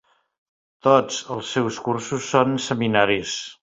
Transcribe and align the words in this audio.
Tots 0.87 1.19
els 1.37 1.53
seus 1.59 1.79
cursos 1.91 2.35
són 2.35 2.61
seminaris. 2.71 3.41